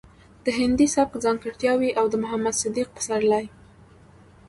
د 0.45 0.47
هندي 0.59 0.87
سبک 0.95 1.13
ځانګړټياوې 1.25 1.89
او 1.99 2.05
د 2.09 2.15
محمد 2.23 2.55
صديق 2.63 2.87
پسرلي 2.95 3.45